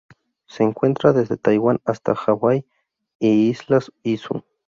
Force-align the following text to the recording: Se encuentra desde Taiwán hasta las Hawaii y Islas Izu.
Se 0.47 0.63
encuentra 0.63 1.13
desde 1.13 1.37
Taiwán 1.37 1.79
hasta 1.85 2.13
las 2.13 2.21
Hawaii 2.27 2.65
y 3.19 3.49
Islas 3.51 3.91
Izu. 4.01 4.43